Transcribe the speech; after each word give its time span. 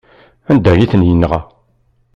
Anda 0.51 0.69
ay 0.73 0.87
ten-yenɣa? 0.91 1.39